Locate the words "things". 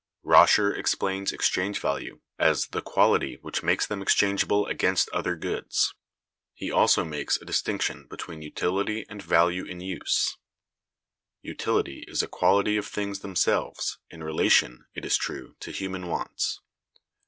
12.87-13.19